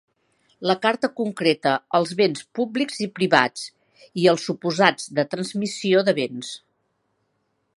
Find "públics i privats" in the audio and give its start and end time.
2.59-3.67